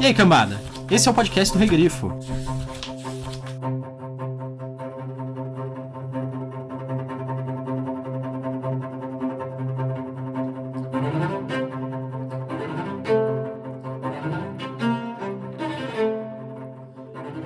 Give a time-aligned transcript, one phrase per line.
[0.00, 0.60] E aí, cambada?
[0.90, 2.12] Esse é o podcast do Regrifo.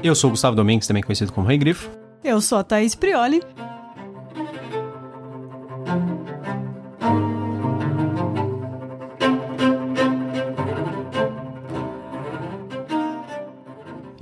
[0.03, 1.91] Eu sou o Gustavo Domingues, também conhecido como Rei Grifo.
[2.25, 3.43] Eu sou a Thaís Prioli.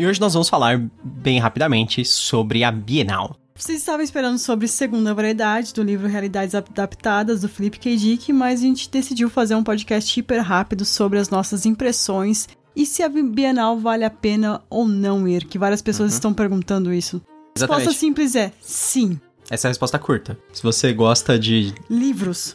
[0.07, 3.37] E hoje nós vamos falar bem rapidamente sobre a Bienal.
[3.57, 7.97] Vocês estavam esperando sobre Segunda Variedade, do livro Realidades Adaptadas, do Felipe K.
[7.97, 12.47] Dick, mas a gente decidiu fazer um podcast hiper rápido sobre as nossas impressões
[12.77, 16.95] e se a Bienal vale a pena ou não ir, que várias pessoas estão perguntando
[16.95, 17.17] isso.
[17.17, 17.99] A resposta Exatamente.
[17.99, 19.19] simples é sim.
[19.51, 20.39] Essa é a resposta curta.
[20.53, 21.75] Se você gosta de.
[21.91, 22.55] Livros.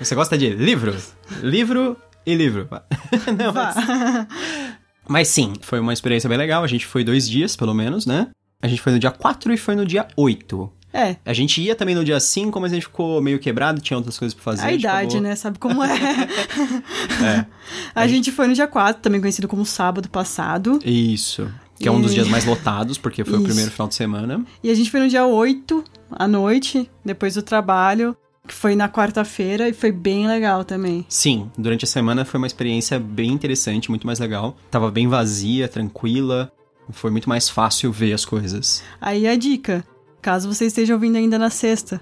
[0.00, 1.12] Você gosta de livros?
[1.42, 2.66] Livro e livro.
[3.38, 3.76] Não, mas...
[5.08, 6.62] Mas sim, foi uma experiência bem legal.
[6.64, 8.28] A gente foi dois dias, pelo menos, né?
[8.62, 10.72] A gente foi no dia 4 e foi no dia 8.
[10.96, 13.96] É, A gente ia também no dia 5, mas a gente ficou meio quebrado, tinha
[13.96, 14.62] outras coisas pra fazer.
[14.62, 15.34] a gente idade, acabou- né?
[15.36, 15.88] Sabe como é?
[17.22, 17.46] É.
[17.94, 20.78] a gente foi no dia 4, também conhecido como sábado passado.
[20.84, 21.50] Isso.
[21.78, 23.46] Que é um dos E- dias mais lotados, porque foi o Isso.
[23.46, 24.44] primeiro final de semana.
[24.62, 28.16] E a gente foi no dia 8, à noite, depois do trabalho,
[28.46, 31.04] que foi na quarta-feira, e foi bem legal também.
[31.08, 34.56] Sim, durante a semana foi uma experiência bem interessante, muito mais legal.
[34.70, 36.52] Tava bem vazia, tranquila.
[36.90, 38.82] Foi muito mais fácil ver as coisas.
[39.00, 39.84] Aí a dica,
[40.20, 42.00] caso você esteja ouvindo ainda na sexta,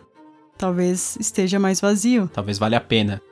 [0.59, 2.29] talvez esteja mais vazio.
[2.33, 3.23] Talvez valha a pena.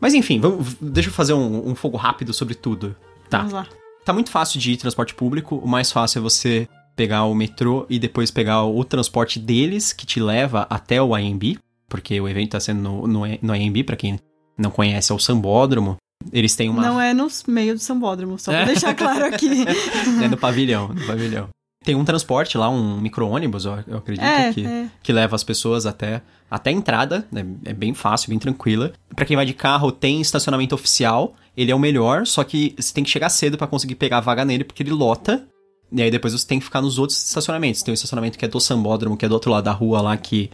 [0.00, 2.94] Mas enfim, vamos, deixa eu fazer um, um fogo rápido sobre tudo.
[3.30, 3.38] Tá.
[3.38, 3.66] Vamos lá.
[4.04, 5.56] Tá muito fácil de ir transporte público.
[5.56, 10.06] O mais fácil é você pegar o metrô e depois pegar o transporte deles, que
[10.06, 11.58] te leva até o AMB.
[11.88, 14.18] Porque o evento tá sendo no, no, no AMB, pra quem
[14.56, 15.96] não conhece, é o Sambódromo.
[16.32, 16.82] Eles têm uma.
[16.82, 18.66] Não é no meio do Sambódromo, só pra É.
[18.66, 19.48] deixar claro aqui.
[20.22, 21.48] É no pavilhão, no pavilhão.
[21.84, 24.90] Tem um transporte lá, um micro-ônibus, eu acredito, é, que, é.
[25.02, 27.46] que leva as pessoas até, até a entrada, né?
[27.64, 28.92] é bem fácil, bem tranquila.
[29.14, 32.92] Pra quem vai de carro, tem estacionamento oficial, ele é o melhor, só que você
[32.92, 35.46] tem que chegar cedo pra conseguir pegar a vaga nele, porque ele lota.
[35.90, 37.82] E aí depois você tem que ficar nos outros estacionamentos.
[37.82, 40.16] Tem o estacionamento que é do Sambódromo, que é do outro lado da rua lá,
[40.16, 40.50] que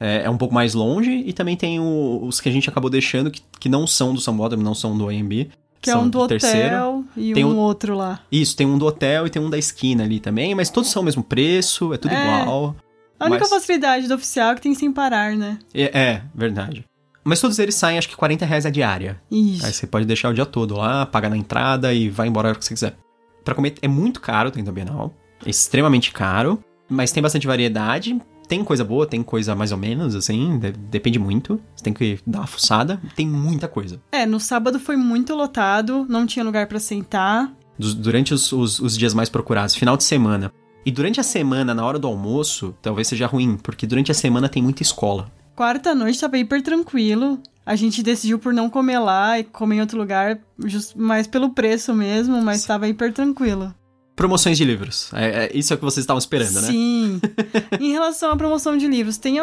[0.00, 2.90] é, é um pouco mais longe, e também tem o- os que a gente acabou
[2.90, 5.50] deixando, que, que não são do Sambódromo, não são do AMB.
[5.80, 6.66] Que é são um do terceiro.
[6.66, 8.20] hotel e Tem um um- outro lá.
[8.32, 11.02] Isso, tem um do hotel e tem um da esquina ali também, mas todos são
[11.02, 12.42] o mesmo preço, é tudo É.
[12.42, 12.74] igual.
[13.20, 15.58] A única Mas- facilidade do oficial é que tem sem parar, né?
[15.74, 16.84] É, é, verdade.
[17.22, 19.20] Mas todos eles saem, acho que 40 reais a diária.
[19.30, 19.64] Isso.
[19.64, 22.50] Aí você pode deixar o dia todo lá, pagar na entrada e vai embora a
[22.50, 22.96] hora que você quiser.
[23.44, 25.12] Pra comer é muito caro dentro da Bienal.
[25.44, 28.18] É extremamente caro, mas tem bastante variedade.
[28.48, 31.60] Tem coisa boa, tem coisa mais ou menos, assim, de- depende muito.
[31.74, 33.00] Você tem que dar uma fuçada.
[33.16, 34.00] Tem muita coisa.
[34.12, 37.52] É, no sábado foi muito lotado, não tinha lugar pra sentar.
[37.78, 40.52] Durante os, os- os dias mais procurados, final de semana.
[40.86, 44.48] E durante a semana, na hora do almoço, talvez seja ruim, porque durante a semana
[44.48, 45.32] tem muita escola.
[45.56, 47.38] Quarta noite tava hiper tranquilo.
[47.64, 51.50] A gente decidiu por não comer lá e comer em outro lugar, just- mais pelo
[51.50, 53.74] preço mesmo, mas tava hiper tranquilo.
[54.16, 55.10] Promoções de livros.
[55.12, 56.68] É, é- isso é o que vocês estavam esperando, né?
[56.68, 57.20] Sim.
[57.80, 59.36] em relação à promoção de livros, tem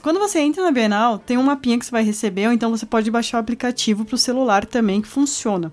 [0.00, 2.86] quando você entra na Bienal, tem um mapinha que você vai receber, ou então você
[2.86, 5.72] pode baixar o aplicativo pro celular também que funciona.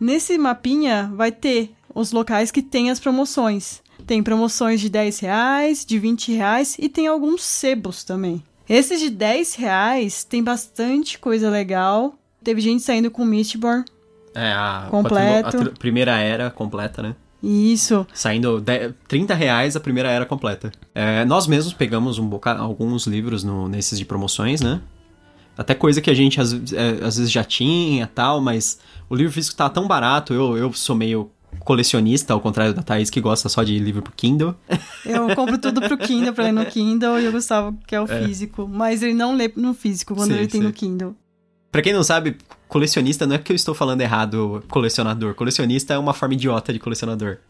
[0.00, 3.82] Nesse mapinha vai ter os locais que tem as promoções.
[4.06, 8.42] Tem promoções de 10 reais, de 20 reais e tem alguns sebos também.
[8.68, 12.14] Esses de 10 reais tem bastante coisa legal.
[12.44, 13.84] Teve gente saindo com Mistborn.
[14.34, 15.62] É, a, Completo.
[15.62, 17.16] a primeira era completa, né?
[17.42, 18.06] Isso.
[18.12, 20.72] Saindo de, 30 reais a primeira era completa.
[20.94, 24.80] É, nós mesmos pegamos um boca, alguns livros no- nesses de promoções, né?
[25.56, 28.78] Até coisa que a gente às, é, às vezes já tinha tal, mas
[29.10, 33.10] o livro físico tá tão barato, eu, eu sou meio colecionista, ao contrário da Thaís,
[33.10, 34.54] que gosta só de livro pro Kindle.
[35.04, 38.68] Eu compro tudo pro Kindle, pra ler no Kindle, e o Gustavo quer o físico.
[38.68, 40.66] Mas ele não lê no físico quando Sim, ele tem sim.
[40.66, 41.16] no Kindle.
[41.70, 42.36] Pra quem não sabe,
[42.66, 45.34] colecionista não é que eu estou falando errado, colecionador.
[45.34, 47.38] Colecionista é uma forma idiota de colecionador.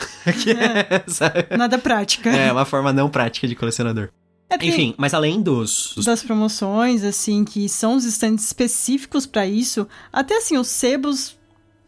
[1.51, 1.57] É?
[1.57, 2.31] Nada prática.
[2.31, 4.11] É, uma forma não prática de colecionador.
[4.51, 9.47] É Enfim, mas além dos, dos Das promoções, assim, que são os estandes específicos pra
[9.47, 11.38] isso, até assim, os sebos,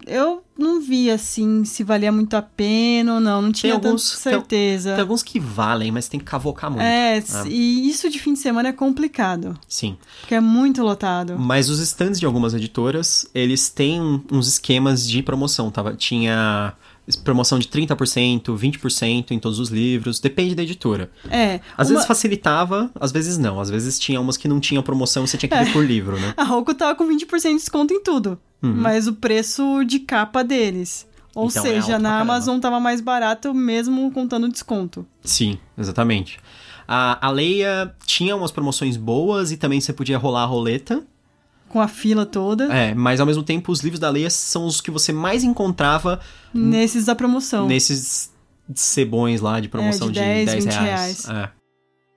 [0.06, 3.40] eu não vi, assim, se valia muito a pena ou não.
[3.42, 4.90] Não tinha alguns- tanta tem- certeza.
[4.92, 6.82] Tem alguns que valem, mas tem que cavocar muito.
[6.82, 7.44] É, Ah.
[7.48, 9.96] e isso de fim de semana é complicado, Sim.
[10.20, 11.38] porque é muito lotado.
[11.38, 15.94] Mas os stands de algumas editoras, eles têm uns esquemas de promoção, tava?
[15.94, 16.72] Tinha
[17.16, 21.10] promoção de 30%, 20% em todos os livros, depende da editora.
[21.30, 21.60] É.
[21.76, 23.60] Às uma- vezes facilitava, às vezes não.
[23.60, 26.18] Às vezes tinha umas que não tinham promoção e você tinha que ler por livro,
[26.18, 26.34] né?
[26.38, 28.38] A Roku tava com 20% de desconto em tudo.
[28.62, 31.06] Mas o preço de capa deles.
[31.34, 31.48] Ou Uhum.
[31.48, 32.20] Então é seja, pra na.
[32.20, 35.06] Amazon tava mais barato mesmo contando desconto.
[35.24, 36.38] Sim, exatamente.
[36.86, 41.02] A, a Leia tinha umas promoções boas e também você podia rolar a roleta.
[41.70, 42.64] Com a fila toda.
[42.64, 46.20] É, mas ao mesmo tempo os livros da Leia são os que você mais encontrava
[46.52, 47.66] Nesses da promoção.
[47.66, 48.30] nesses
[48.74, 51.28] cebões lá de promoção É, de de 10, 10, 20 reais.
[51.28, 51.48] É.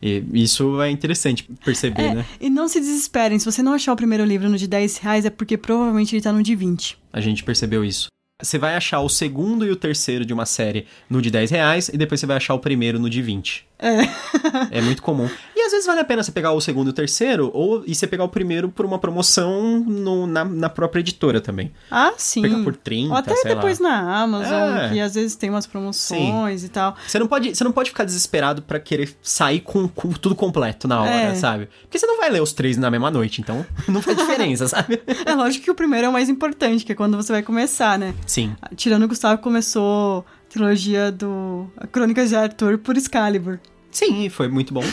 [0.02, 2.26] E isso é interessante perceber, É, né?
[2.42, 5.24] e não se desesperem, se você não achar o primeiro livro no de 10 reais,
[5.26, 6.98] é porque provavelmente ele tá no de 20.
[7.14, 8.08] A gente percebeu isso.
[8.42, 11.88] Você vai achar o segundo e o terceiro de uma série no de 10 reais
[11.88, 13.66] e depois você vai achar o primeiro no de 20.
[13.80, 14.78] É.
[14.80, 15.30] É muito comum.
[15.74, 18.06] Às vezes vale a pena você pegar o segundo e o terceiro, ou e você
[18.06, 21.72] pegar o primeiro por uma promoção no- na, na própria editora também.
[21.90, 22.44] Ah, sim.
[22.44, 23.90] Pegar por 30, Ou até depois lá.
[23.90, 24.90] na Amazon, É.
[24.90, 26.96] que às vezes tem umas promoções e tal.
[27.08, 30.88] Você não pode, você não pode ficar desesperado pra querer sair com, com tudo completo
[30.88, 31.36] na hora, É.
[31.36, 31.68] sabe?
[31.82, 35.02] Porque você não vai ler os três na mesma noite, então não faz diferença, sabe?
[35.26, 37.98] É lógico que o primeiro é o mais importante, que é quando você vai começar,
[37.98, 38.14] né?
[38.28, 38.56] Sim.
[38.76, 43.60] Tirando o Gustavo começou a trilogia do Crônicas de Arthur por Excalibur.
[43.94, 44.84] Sim, foi muito bom.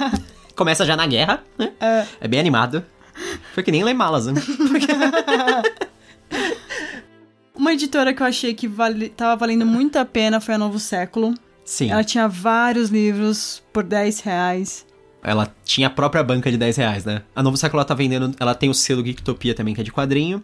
[0.54, 1.72] Começa já na guerra, né?
[1.80, 2.06] É.
[2.20, 2.84] É bem animado.
[3.54, 4.34] Foi que nem ler malas, né?
[7.54, 10.78] Uma editora que eu achei que vale, tava valendo muito a pena foi a Novo
[10.78, 11.34] Século.
[11.64, 11.90] Sim.
[11.90, 14.86] Ela tinha vários livros por 10 reais.
[15.22, 17.22] Ela tinha a própria banca de 10 reais, né?
[17.34, 18.34] A Novo Século ela tá vendendo.
[18.40, 20.42] Ela tem o selo Geektopia também, que é de quadrinho.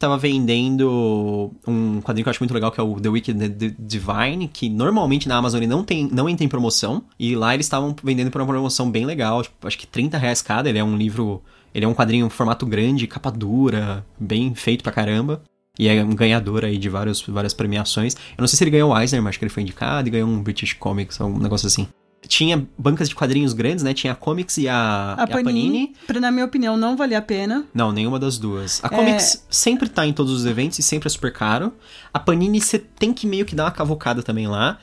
[0.00, 3.74] Tava vendendo um quadrinho que eu acho muito legal, que é o The Wicked D-
[3.78, 7.02] Divine, que normalmente na Amazon ele não, tem, não entra em promoção.
[7.18, 10.40] E lá eles estavam vendendo por uma promoção bem legal, tipo, acho que 30 reais
[10.40, 10.70] cada.
[10.70, 11.42] Ele é um livro.
[11.74, 15.42] Ele é um quadrinho em formato grande, capa dura, bem feito pra caramba.
[15.78, 18.14] E é um ganhador aí de vários, várias premiações.
[18.14, 20.10] Eu não sei se ele ganhou o Eisner, mas acho que ele foi indicado e
[20.10, 21.86] ganhou um British Comics, um negócio assim.
[22.28, 23.94] Tinha bancas de quadrinhos grandes, né?
[23.94, 25.92] Tinha a Comics e a, A e a Panini, Panini.
[26.06, 27.64] pra- na minha opinião, não valia a pena.
[27.74, 28.78] Não, nenhuma das duas.
[28.84, 28.90] A É.
[28.90, 31.72] Comics sempre tá em todos os eventos e sempre é super caro.
[32.12, 34.78] A Panini você tem que meio que dar uma cavocada também lá.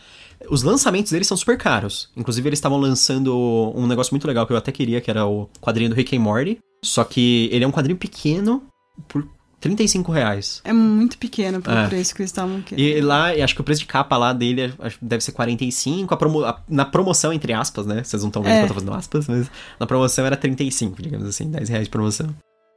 [0.49, 2.09] Os lançamentos deles são super caros.
[2.17, 3.35] Inclusive, eles estavam lançando
[3.75, 6.19] um negócio muito legal que eu até queria, que era o quadrinho do Rick and
[6.21, 6.57] Morty.
[6.83, 8.63] Só que ele é um quadrinho pequeno
[9.07, 9.27] por
[9.67, 10.61] 35 reais.
[10.63, 11.87] É muito pequeno pelo É.
[11.87, 12.85] preço que eles estavam querendo.
[12.85, 16.13] E lá, acho que o preço de capa lá dele é- deve ser 45.
[16.13, 18.03] A promo- a- na promoção, entre aspas, né?
[18.03, 18.57] Vocês não estão vendo É.
[18.59, 19.49] que eu tô fazendo aspas, mas
[19.79, 22.27] na promoção era 35, digamos assim, 10 reais de promoção.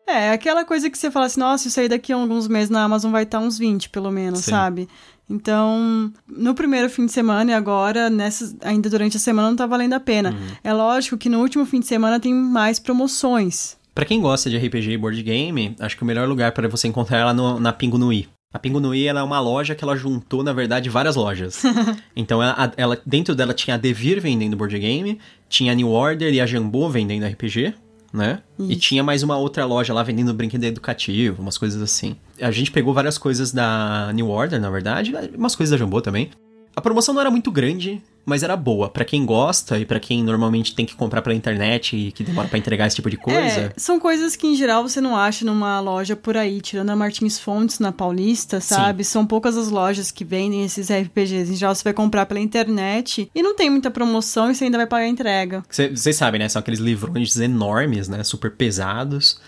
[0.08, 2.82] É, aquela coisa que você fala assim, nossa, isso aí daqui a alguns meses na
[2.82, 4.50] Amazon vai estar uns 20, pelo menos, Sim.
[4.50, 4.88] sabe?
[5.28, 9.66] Então, no primeiro fim de semana e agora, nessas, ainda durante a semana, não tá
[9.66, 10.30] valendo a pena.
[10.32, 10.56] Uhum.
[10.64, 13.76] É lógico que no último fim de semana tem mais promoções.
[14.00, 16.88] Pra quem gosta de RPG e board game, acho que o melhor lugar para você
[16.88, 18.26] encontrar ela é no, na Pingo Nui.
[18.50, 21.62] A Pingo Nui ela é uma loja que ela juntou, na verdade, várias lojas.
[22.16, 25.18] então, ela, ela- dentro dela tinha a Devir vendendo board game,
[25.50, 27.74] tinha a New Order e a Jambô vendendo RPG,
[28.10, 28.40] né?
[28.58, 28.80] E Isso.
[28.80, 32.16] tinha mais uma outra loja lá vendendo brinquedo educativo, umas coisas assim.
[32.40, 36.30] A gente pegou várias coisas da New Order, na verdade, umas coisas da Jambô também.
[36.74, 38.88] A promoção não era muito grande, mas era boa.
[38.88, 42.48] Pra quem gosta e pra quem normalmente tem que comprar pela internet e que demora
[42.48, 43.38] pra entregar esse tipo de coisa.
[43.40, 46.96] É, são coisas que em geral você não acha numa loja por aí, tirando a
[46.96, 49.04] Martins Fontes na Paulista, sabe?
[49.04, 51.52] São poucas as lojas que vendem esses RPGs.
[51.52, 54.78] Em geral você vai comprar pela internet e não tem muita promoção e você ainda
[54.78, 55.62] vai pagar a entrega.
[55.68, 56.48] Vocês sabem, né?
[56.48, 58.22] São aqueles livrões enormes, né?
[58.22, 59.40] Super pesados.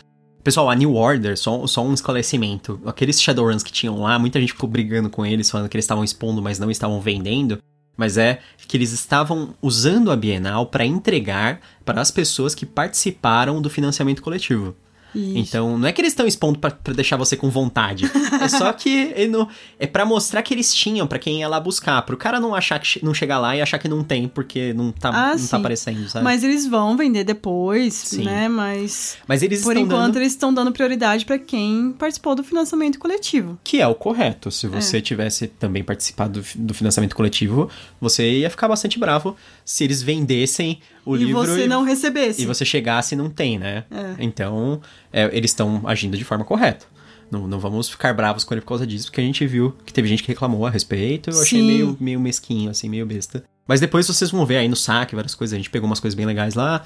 [0.43, 2.81] Pessoal, a New Order, só, só um esclarecimento.
[2.85, 6.03] Aqueles Shadowruns que tinham lá, muita gente ficou brigando com eles, falando que eles estavam
[6.03, 7.59] expondo, mas não estavam vendendo.
[7.97, 13.61] Mas é que eles estavam usando a Bienal para entregar para as pessoas que participaram
[13.61, 14.75] do financiamento coletivo.
[15.15, 15.39] Isso.
[15.39, 18.11] Então, não é que eles estão expondo pra pra deixar você com vontade.
[18.41, 22.01] é só que não- é para mostrar que eles tinham pra quem ia lá buscar.
[22.03, 24.91] Pro cara não achar que não chegar lá e achar que não tem porque não
[24.91, 25.49] tá, Ah, não sim.
[25.49, 26.25] tá aparecendo, sabe?
[26.25, 28.25] Mas eles vão vender depois, Sim.
[28.25, 28.49] né?
[28.49, 32.99] Mas Mas eles por enquanto dando eles estão dando prioridade pra quem participou do financiamento
[32.99, 33.59] coletivo.
[33.63, 34.51] que é o correto.
[34.51, 37.69] Se você tivesse também participado do financiamento coletivo,
[38.01, 42.43] você ia ficar bastante bravo se eles vendessem o e livro você e, não recebesse.
[42.43, 43.85] e você chegasse e não tem, né?
[43.91, 44.17] É.
[44.19, 44.81] Então,
[45.13, 46.87] é, eles estão agindo de forma correta.
[47.31, 49.93] Não, não vamos ficar bravos com ele por causa disso, porque a gente viu que
[49.93, 51.31] teve gente que reclamou a respeito.
[51.31, 53.43] Eu achei meio, meio mesquinho, assim, meio besta.
[53.67, 55.55] Mas depois vocês vão ver aí no saque várias coisas.
[55.55, 56.85] A gente pegou umas coisas bem legais lá.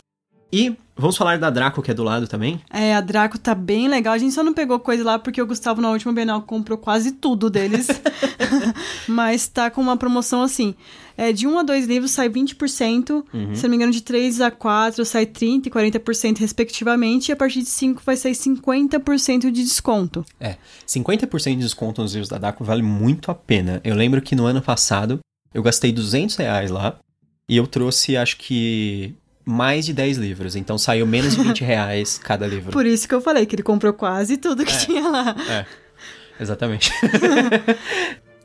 [0.53, 2.61] E vamos falar da Draco, que é do lado também.
[2.71, 4.15] É, a Draco tá bem legal.
[4.15, 7.13] A gente só não pegou coisa lá porque o Gustavo na última Bienal comprou quase
[7.13, 7.89] tudo deles.
[9.09, 10.75] Mas tá com uma promoção assim.
[11.17, 13.55] É, de 1 a 2 livros sai 20%, Uhum.
[13.55, 17.37] se não me engano, de 3 a 4 sai 30% e 40% respectivamente, e a
[17.37, 20.25] partir de 5 vai sair 50% de desconto.
[20.39, 23.81] É, 50% de desconto nos livros da Draco vale muito a pena.
[23.83, 25.19] Eu lembro que no ano passado
[25.55, 26.97] eu gastei 200 reais lá
[27.49, 29.15] e eu trouxe, acho que,
[29.47, 30.57] mais de 10 livros.
[30.57, 32.73] Então saiu menos de 20 reais cada livro.
[32.73, 34.77] Por isso que eu falei que ele comprou quase tudo que É.
[34.77, 35.35] tinha lá.
[35.49, 35.65] É,
[36.43, 36.91] exatamente.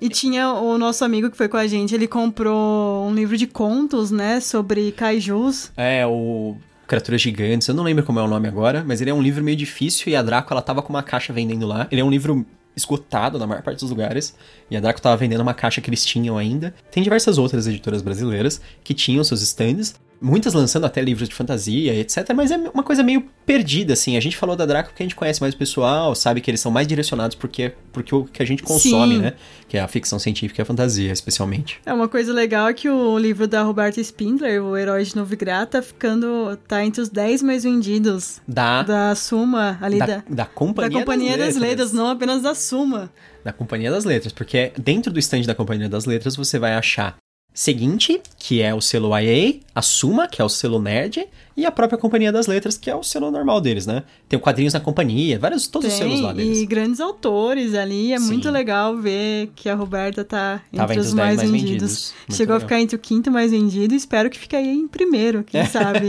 [0.03, 3.46] E tinha o nosso amigo que foi com a gente, ele comprou um livro de
[3.46, 5.72] contos, né, sobre kaijus.
[5.77, 9.13] É, o Criaturas Gigantes, eu não lembro como é o nome agora, mas ele é
[9.13, 11.88] um livro meio difícil e a Draco, ela tava com uma caixa vendendo lá.
[11.91, 12.43] Ele é um livro
[12.75, 14.36] esgotado na maior parte dos lugares,
[14.72, 16.74] e a Draco tava vendendo uma caixa que eles tinham ainda.
[16.89, 21.94] Tem diversas outras editoras brasileiras que tinham seus stands, muitas lançando até livros de fantasia,
[21.96, 24.16] etc, mas é uma coisa meio perdida, assim.
[24.16, 26.62] A gente falou da Draco porque a gente conhece mais o pessoal, sabe que eles
[26.62, 29.22] são mais direcionados porque, porque o que a gente consome, Sim.
[29.22, 29.34] né?
[29.68, 31.80] Que é a ficção científica e a fantasia, especialmente.
[31.86, 35.68] É uma coisa legal é que o livro da Roberta Spindler, O Herói de Novigrad,
[35.70, 36.58] tá ficando.
[36.68, 41.00] tá entre os 10 mais vendidos Da, da Suma, ali da, da, da Companhia, da
[41.00, 43.12] Companhia das, Letras, não apenas da Suma.
[43.44, 47.18] da Companhia das Letras, porque dentro do stand da Companhia das Letras você vai achar
[47.53, 51.72] Seguinte, que é o selo IA, a Suma, que é o selo nerd, e a
[51.72, 54.03] própria Companhia das Letras, que é o selo normal deles, né?
[54.29, 56.60] Tem o quadrinhos da companhia, vários, todos os selos lá Tem, deles.
[56.60, 58.13] e grandes autores ali.
[58.13, 58.27] É Sim.
[58.27, 61.51] muito legal ver que a Roberta tá entre Tava entre os os 10 mais, mais
[61.51, 61.70] vendidos.
[61.81, 62.13] vendidos.
[62.38, 62.58] Chegou legal.
[62.58, 63.93] a ficar entre o quinto mais vendido.
[63.93, 66.08] Espero que fique aí em primeiro, quem sabe.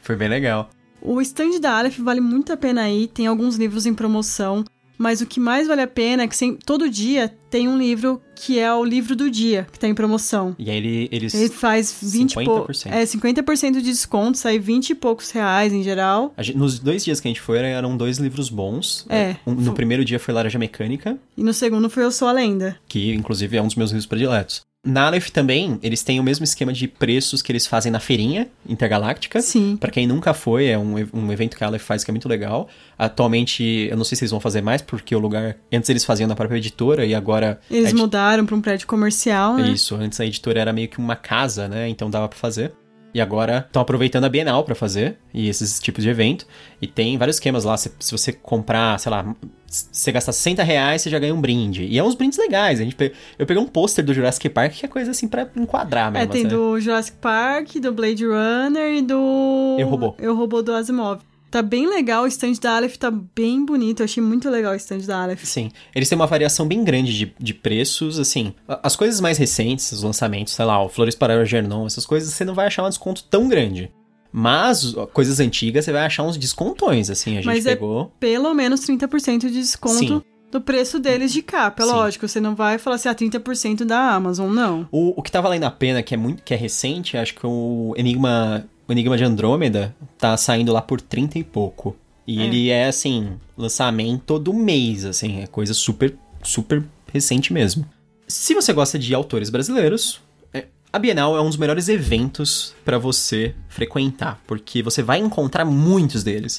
[0.00, 0.70] Foi bem legal.
[1.02, 4.64] O stand da Aleph vale muito a pena ir, tem alguns livros em promoção,
[4.98, 8.20] mas o que mais vale a pena é que sem- todo dia tem um livro
[8.34, 10.54] que é o livro do dia, que tá em promoção.
[10.58, 11.32] E aí ele- eles...
[11.34, 12.92] Ele faz 20 e pou- 50%.
[12.92, 16.34] É, 50% de desconto, sai 20 e poucos reais em geral.
[16.38, 19.06] gente- nos dois dias que a gente foi, eram dois livros bons.
[19.08, 19.36] É.
[19.46, 22.76] Um- no primeiro dia foi Laranja Mecânica, E no segundo foi Eu Sou a Lenda.
[22.88, 24.64] que inclusive é um dos meus livros prediletos.
[24.86, 28.48] Na Aleph também, eles têm o mesmo esquema de preços que eles fazem na feirinha
[28.68, 29.40] intergaláctica.
[29.42, 29.76] Sim.
[29.76, 32.28] Pra quem nunca foi, é um, um evento que a Aleph faz que é muito
[32.28, 32.68] legal.
[32.96, 35.56] Atualmente, eu não sei se eles vão fazer mais, porque o lugar.
[35.72, 37.60] Antes eles faziam na própria editora e agora.
[37.70, 39.68] Eles a edi- mudaram pra um prédio comercial, né?
[39.70, 41.88] Isso, antes a editora era meio que uma casa, né?
[41.88, 42.72] Então dava pra fazer.
[43.16, 46.46] E agora estão aproveitando a Bienal pra fazer e esses tipos de evento.
[46.82, 47.74] E tem vários esquemas lá.
[47.74, 49.34] Se, se você comprar, sei lá,
[49.66, 51.84] se você gastar 60 reais, você já ganha um brinde.
[51.86, 52.78] E é uns brindes legais.
[52.78, 55.48] A gente pe- Eu peguei um pôster do Jurassic Park que é coisa assim pra
[55.56, 56.32] enquadrar É, mesmo.
[56.32, 56.54] tem sabe?
[56.54, 59.76] do Jurassic Park, do Blade Runner e do.
[59.78, 60.14] Eu, Robô.
[60.18, 61.20] Eu Robô do Asimov.
[61.50, 64.00] Tá bem legal, o stand da Aleph tá bem bonito.
[64.00, 65.44] Eu achei muito legal o stand da Aleph.
[65.44, 65.70] Sim.
[65.94, 68.52] Eles têm uma variação bem grande de, de preços, assim.
[68.82, 72.32] As coisas mais recentes, os lançamentos, sei lá, o Flores para o Gernon, essas coisas,
[72.34, 73.90] você não vai achar um desconto tão grande.
[74.32, 77.32] Mas coisas antigas, você vai achar uns descontões, assim.
[77.32, 78.12] A gente Mas é- pegou.
[78.20, 80.22] Pelo menos 30% de desconto Sim.
[80.50, 81.84] do preço deles de capa.
[81.84, 81.92] É Sim.
[81.92, 84.86] lógico, você não vai falar assim, ah, 30% da Amazon, não.
[84.92, 87.46] O, o que tá valendo a pena, que é muito que é recente, acho que
[87.46, 91.96] o Enigma, o Enigma de Andrômeda tá saindo lá por 30 e pouco.
[92.26, 92.44] E É.
[92.44, 97.86] ele é, assim, lançamento do mês, assim, é coisa super, super recente mesmo.
[98.26, 100.20] Se você gosta de autores brasileiros,
[100.52, 105.64] é, a Bienal é um dos melhores eventos pra você frequentar, porque você vai encontrar
[105.64, 106.56] muitos deles.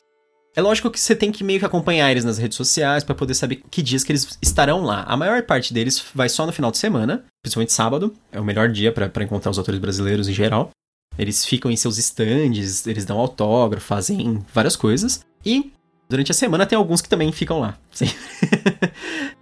[0.56, 3.36] É lógico que você tem que meio que acompanhar eles nas redes sociais pra poder
[3.36, 5.04] saber que dias que eles estarão lá.
[5.04, 8.12] A maior parte deles vai só no final de semana, principalmente sábado.
[8.32, 10.72] É o melhor dia pra encontrar os autores brasileiros em geral.
[11.18, 15.22] Eles ficam em seus stands, eles dão autógrafo, fazem várias coisas.
[15.46, 15.72] E
[16.10, 17.78] durante a semana tem alguns que também ficam lá.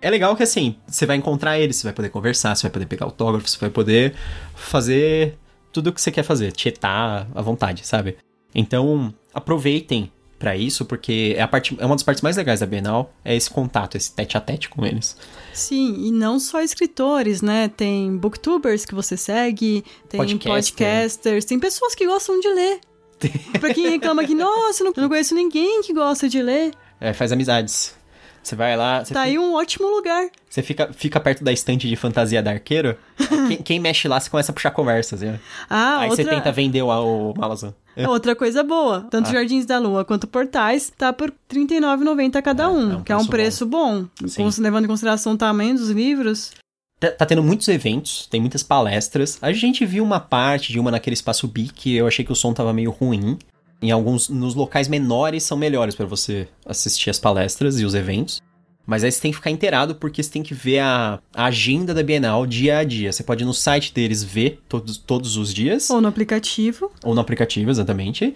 [0.02, 2.86] É legal que assim, você vai encontrar eles, você vai poder conversar, você vai poder
[2.86, 4.14] pegar autógrafo, você vai poder
[4.54, 5.36] fazer
[5.74, 8.16] tudo o que você quer fazer, tietar à vontade, sabe?
[8.54, 10.12] Então, aproveitem
[10.46, 13.36] pra isso, porque é, a parte, é uma das partes mais legais da Bienal, é
[13.36, 15.18] esse contato, esse tete a tete com eles.
[15.52, 17.68] Sim, e não só escritores, né?
[17.76, 20.54] Tem booktubers que você segue, tem Podcaster.
[20.54, 22.80] podcasters, tem pessoas que gostam de ler.
[23.60, 27.12] pra quem reclama que, nossa, eu não, não conheço ninguém que gosta de ler, É,
[27.12, 27.96] faz amizades.
[28.44, 30.28] Você vai lá, você, tá fi- aí um ótimo lugar.
[30.48, 32.96] você fica, fica perto da estante de fantasia da arqueiro,
[33.48, 35.40] quem, quem mexe lá, você começa a puxar conversas, né?
[35.68, 36.24] Ah, Aí outra...
[36.24, 36.88] você tenta vender o,
[37.32, 37.74] o Malazan.
[37.96, 39.34] É Outra coisa boa, tanto Ah.
[39.34, 43.12] Jardins da Lua quanto Portais, tá por R$ 39,90 cada É, um, é um que
[43.12, 44.06] é um preço bom.
[44.36, 46.52] Cons- Levando em consideração o tamanho dos livros.
[47.00, 49.38] Tá, tá tendo muitos eventos, tem muitas palestras.
[49.42, 52.36] A gente viu uma parte de uma naquele espaço B que eu achei que o
[52.36, 53.38] som tava meio ruim.
[53.82, 58.42] Em alguns, nos locais menores são melhores pra você assistir as palestras e os eventos.
[58.86, 61.94] Mas aí você tem que ficar inteirado porque você tem que ver a, a agenda
[61.94, 63.12] da Bienal dia a dia.
[63.12, 66.92] Você pode ir no site deles ver todos, todos os dias, Ou no aplicativo.
[67.04, 68.36] ou no aplicativo, exatamente.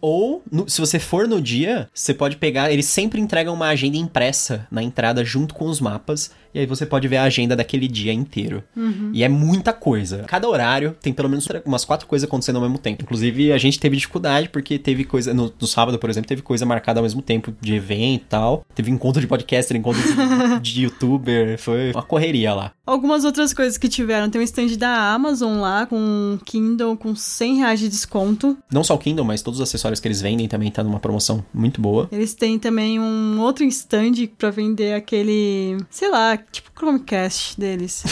[0.00, 2.70] Ou, no- se você for no dia, você pode pegar.
[2.70, 6.30] Eles sempre entregam uma agenda impressa na entrada junto com os mapas.
[6.54, 8.62] E aí você pode ver a agenda daquele dia inteiro.
[9.12, 10.24] E é muita coisa.
[10.26, 13.02] Cada horário tem pelo menos umas quatro coisas acontecendo ao mesmo tempo.
[13.02, 15.34] Inclusive, a gente teve dificuldade porque teve coisa.
[15.34, 18.64] No, no sábado, por exemplo, teve coisa marcada ao mesmo tempo de evento e tal.
[18.74, 21.58] Teve encontro de podcaster, encontro de, de youtuber.
[21.58, 22.72] Foi uma correria lá.
[22.86, 24.30] Algumas outras coisas que tiveram.
[24.30, 28.56] Tem um stand da Amazon lá, com Kindle, com 100 reais de desconto.
[28.72, 31.44] Não só o Kindle, mas todos os acessórios que eles vendem também tá numa promoção
[31.52, 32.08] muito boa.
[32.10, 38.04] Eles têm também um outro stand pra vender aquele, sei lá, tipo Chromecast deles.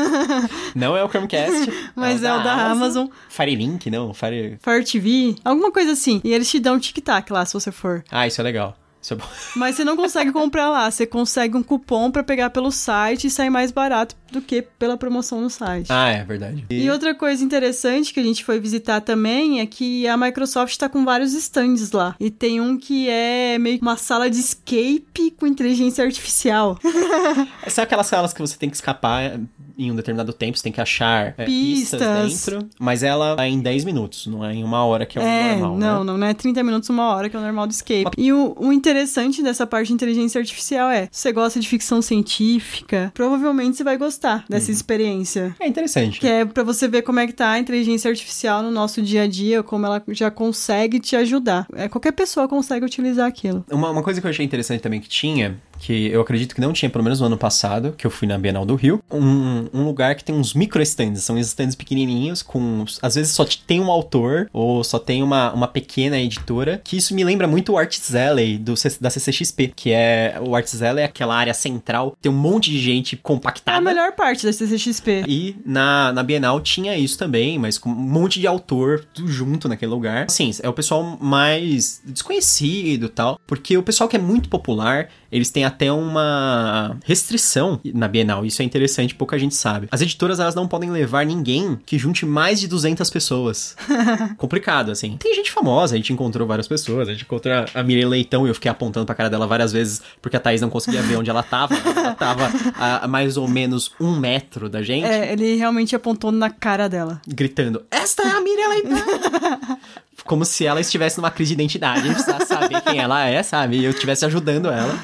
[0.74, 1.70] Não é o Chromecast.
[1.94, 3.06] Mas é o da Amazon.
[3.28, 4.12] Firelink, não.
[4.14, 4.58] Fire...
[4.62, 6.20] Fire TV, alguma coisa assim.
[6.24, 8.04] E eles te dão um tic-tac lá, se você for.
[8.10, 8.76] Ah, isso é legal.
[9.02, 9.24] Isso é bom.
[9.56, 13.30] Mas você não consegue comprar lá, você consegue um cupom pra pegar pelo site e
[13.30, 15.86] sair mais barato do que pela promoção no site.
[15.90, 16.64] Ah, é verdade.
[16.70, 20.88] E outra coisa interessante que a gente foi visitar também é que a Microsoft tá
[20.88, 22.14] com vários stands lá.
[22.20, 26.78] E tem um que é meio que uma sala de escape com inteligência artificial.
[27.68, 29.40] São aquelas salas que você tem que escapar
[29.78, 32.00] em um determinado tempo, você tem que achar é, pistas.
[32.00, 32.52] Pistas.
[32.52, 35.24] dentro, mas ela é em 10 minutos, não é em uma hora que é o
[35.24, 36.04] É, normal, não, né?
[36.04, 38.10] não, não é 30 minutos, uma hora, que é o normal do escape.
[38.18, 42.02] E o, o interessante dessa parte de inteligência artificial é, se você gosta de ficção
[42.02, 45.54] científica, provavelmente você vai gostar dessa experiência.
[45.58, 46.20] É interessante.
[46.20, 49.22] Que é pra você ver como é que tá a inteligência artificial no nosso dia
[49.22, 51.66] a dia, como ela já consegue te ajudar.
[51.74, 53.64] É, qualquer pessoa consegue utilizar aquilo.
[53.70, 56.72] Uma, uma coisa que eu achei interessante também que tinha, que eu acredito que não
[56.72, 59.84] tinha, pelo menos no ano passado, que eu fui na Bienal do Rio, um, um
[59.84, 63.80] lugar que tem uns micro stands, são stands pequenininhos, com, às vezes só te- tem
[63.80, 67.78] um autor, ou só tem uma, uma pequena editora, que isso me lembra muito o
[67.78, 72.30] Arts Alley do, da CCXP, que é, o Arts Alley é aquela área central, tem
[72.30, 73.80] um monte de gente É a compactada.
[73.80, 75.24] melhor parte da CCXP.
[75.26, 79.68] E na, na Bienal tinha isso também, mas com um monte de autor tudo junto
[79.68, 80.24] naquele lugar.
[80.26, 85.08] Assim, é o pessoal mais desconhecido e tal, porque o pessoal que é muito popular,
[85.30, 89.88] eles têm até uma restrição na Bienal, isso é interessante, pouca gente sabe.
[89.90, 93.76] As editoras, elas não podem levar ninguém que junte mais de 200 pessoas.
[94.36, 95.16] Complicado, assim.
[95.18, 98.50] Tem gente famosa, a gente encontrou várias pessoas, a gente encontrou a Miriam Leitão e
[98.50, 101.30] eu fiquei apontando pra cara dela várias vezes, porque a Thaís não conseguia ver onde
[101.30, 101.74] ela tava.
[102.00, 106.48] Ela tava a, mais ou menos um metro da gente É, ele realmente apontou na
[106.48, 107.20] cara dela.
[107.26, 108.98] gritando: Esta é a Miriam Leitão!
[110.24, 113.42] Como se ela estivesse numa crise de identidade, a gente precisasse saber quem ela é,
[113.42, 113.78] sabe?
[113.78, 114.98] E eu estivesse ajudando ela.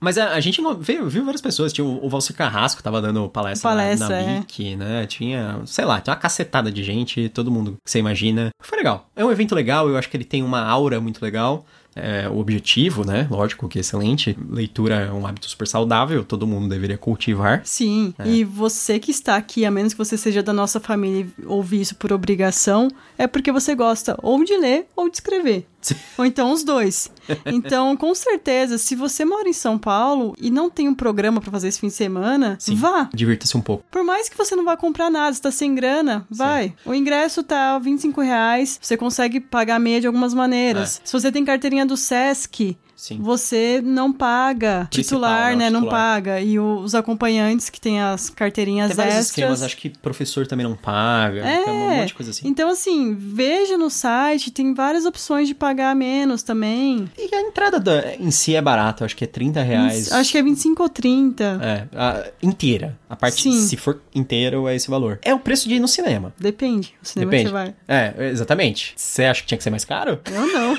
[0.00, 1.72] Mas a, a gente viu, viu várias pessoas.
[1.72, 4.38] Tinha o, o Valci Carrasco tava dando palestra, na- Palestra, na, é.
[4.40, 5.06] BIC, né?
[5.06, 8.50] Tinha, sei lá, tinha uma cacetada de gente, todo mundo que você imagina.
[8.62, 9.08] Foi legal.
[9.14, 11.64] É um evento legal, eu acho que ele tem uma aura muito legal.
[11.96, 13.26] É, o objetivo, né?
[13.28, 14.36] Lógico que é excelente.
[14.48, 17.62] Leitura é um hábito super saudável, todo mundo deveria cultivar.
[17.64, 21.44] Sim, e você que está aqui, a menos que você seja da nossa família e
[21.46, 25.66] ouvir isso por obrigação, é porque você gosta ou de ler ou de escrever.
[26.18, 27.10] Ou então os dois.
[27.46, 31.50] Então, com certeza, se você mora em São Paulo e não tem um programa pra
[31.50, 32.74] fazer esse fim de semana, Sim.
[32.74, 33.08] vá.
[33.12, 33.84] Divirta-se um pouco.
[33.90, 36.74] Por mais que você não vá comprar nada, você tá sem grana, vai.
[36.84, 41.00] O ingresso tá 25 reais, você consegue pagar meia de algumas maneiras.
[41.04, 43.18] Se você tem carteirinha do Sesc, Sim.
[43.20, 44.86] você não paga.
[44.90, 45.70] Principal, titular, né, o né?
[45.70, 46.00] Não titular.
[46.14, 46.40] paga.
[46.40, 49.28] E os acompanhantes que tem as carteirinhas Tem vários extras.
[49.30, 51.40] esquemas, acho que professor também não paga.
[51.40, 51.64] É.
[51.64, 52.46] Tem um monte de coisa assim.
[52.46, 57.10] Então, assim, veja no site, tem várias opções de pagar menos também.
[57.16, 60.12] E a entrada da- em si é barata, acho que é 30 reais.
[60.12, 61.58] Acho que é 25 ou 30.
[61.62, 62.98] É, a- inteira.
[63.08, 63.66] A parte, Sim.
[63.66, 65.18] se for inteiro, é esse valor.
[65.22, 66.32] É o preço de ir no cinema.
[66.38, 66.94] Depende.
[67.02, 67.50] O cinema Depende.
[67.50, 67.74] que você vai.
[67.88, 68.92] É, exatamente.
[68.96, 70.20] Você acha que tinha que ser mais caro?
[70.30, 70.74] Eu não.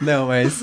[0.00, 0.62] não, mas.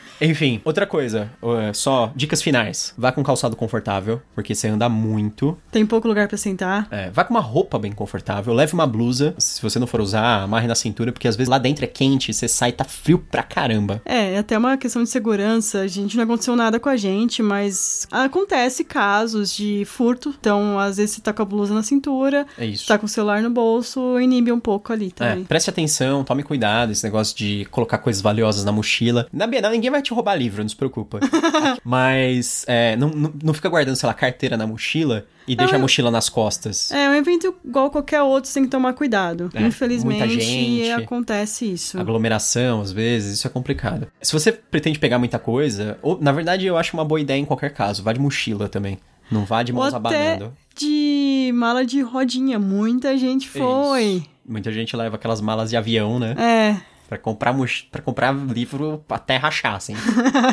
[0.21, 2.93] Enfim, outra coisa, uh, só dicas finais.
[2.97, 5.57] Vá com calçado confortável, porque você anda muito.
[5.71, 6.87] tem pouco lugar pra sentar.
[6.91, 9.33] É, vá com uma roupa bem confortável, leve uma blusa.
[9.37, 12.31] Se você não for usar, amarre na cintura, porque às vezes lá dentro é quente,
[12.33, 14.01] você sai e tá frio pra caramba.
[14.05, 15.79] É, é até uma questão de segurança.
[15.81, 20.33] A gente não aconteceu nada com a gente, mas acontece casos de furto.
[20.39, 22.87] Então, às vezes você tá com a blusa na cintura, É isso.
[22.87, 25.43] tá com o celular no bolso, inibe um pouco ali É, também.
[25.45, 29.27] preste atenção, tome cuidado, esse negócio de colocar coisas valiosas na mochila.
[29.33, 31.19] Na Bienal ninguém vai te roubar livro, não se preocupa.
[31.83, 35.79] Mas é, não, não, não fica guardando, sei lá, carteira na mochila e deixa a
[35.79, 36.91] mochila nas costas.
[36.91, 39.49] É, um evento igual qualquer outro, você tem que tomar cuidado.
[39.53, 40.91] É, muita Infelizmente, gente.
[40.91, 41.99] acontece isso.
[41.99, 44.07] Aglomeração, às vezes, isso é complicado.
[44.21, 47.45] Se você pretende pegar muita coisa, ou, na verdade eu acho uma boa ideia em
[47.45, 48.99] qualquer caso, vá de mochila também.
[49.31, 50.53] Não vá de Ou mãos até abanando.
[50.75, 52.59] de mala de rodinha.
[52.59, 54.03] Muita gente foi.
[54.03, 54.31] Isso.
[54.45, 56.35] Muita gente leva aquelas malas de avião, né?
[56.37, 57.53] É, Pra comprar,
[57.91, 59.93] pra comprar livro até rachar, assim.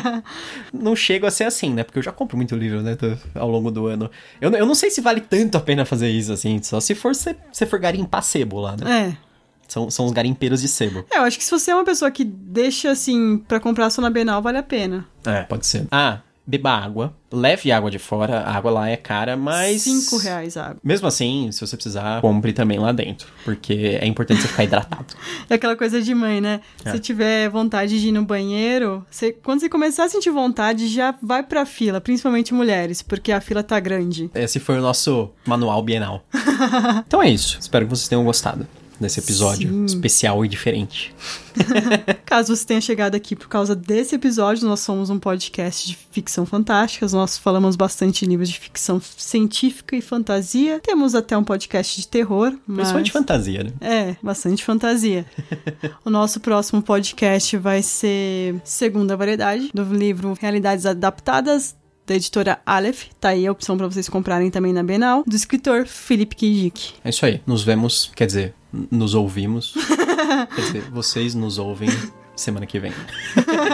[0.73, 1.85] não chego a ser assim, né?
[1.85, 2.97] Porque eu já compro muito livro, né?
[3.33, 4.11] Ao longo do ano.
[4.41, 6.61] Eu, eu não sei se vale tanto a pena fazer isso, assim.
[6.61, 9.07] Só se for você for garimpar sebo lá, né?
[9.07, 9.29] é.
[9.69, 11.05] São, são os garimpeiros de sebo.
[11.09, 14.01] É, eu acho que se você é uma pessoa que deixa assim pra comprar só
[14.01, 15.05] na Bienal, vale a pena.
[15.25, 15.87] É, pode ser.
[15.89, 17.13] Ah, beba água.
[17.31, 18.39] Leve água de fora.
[18.39, 19.83] A água lá é cara, mas.
[19.83, 20.77] Cinco reais a água.
[20.83, 23.27] Mesmo assim, se você precisar, compre também lá dentro.
[23.45, 25.05] Porque é importante você ficar hidratado.
[25.49, 26.61] É aquela coisa de mãe, né?
[26.85, 26.91] É.
[26.91, 31.13] Se tiver vontade de ir no banheiro, você- quando você começar a sentir vontade, já
[31.21, 34.29] vai pra fila, principalmente mulheres, porque a fila tá grande.
[34.33, 36.23] Esse foi o nosso manual bienal.
[37.07, 37.57] então é isso.
[37.59, 38.67] Espero que vocês tenham gostado
[38.99, 39.85] desse episódio Sim.
[39.85, 41.13] especial e diferente.
[42.25, 46.45] Caso você tenha chegado aqui por causa desse episódio, nós somos um podcast de ficção
[46.45, 47.07] fantástica.
[47.11, 50.79] Nós falamos bastante de livros de ficção científica e fantasia.
[50.79, 52.77] Temos até um podcast de terror, mas...
[52.77, 53.71] Principalmente fantasia, né?
[53.81, 55.25] É, bastante fantasia.
[56.05, 61.75] o nosso próximo podcast vai ser Segunda Variedade, do livro Realidades Adaptadas,
[62.09, 63.05] da editora Aleph.
[63.21, 66.93] Tá aí a opção para vocês comprarem também na Bienal, do escritor Felipe Kijik.
[67.05, 67.39] É isso aí.
[67.45, 69.75] Nos vemos, quer dizer, nos ouvimos.
[70.55, 71.89] quer dizer, vocês nos ouvem
[72.35, 72.91] semana que vem.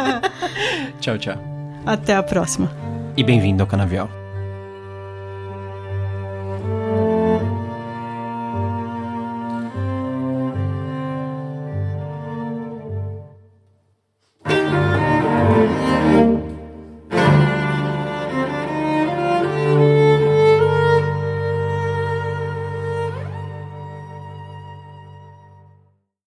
[0.99, 1.37] tchau, tchau.
[1.85, 2.69] Até a próxima.
[3.15, 4.24] E bem-vindo ao Canavial.